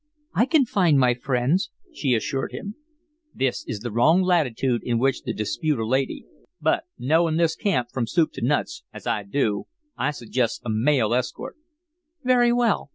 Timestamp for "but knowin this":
6.59-7.55